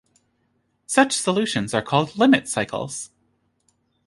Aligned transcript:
Such 0.87 1.13
solutions 1.13 1.75
are 1.75 1.81
called 1.83 2.17
limit 2.17 2.47
cycles. 2.47 3.11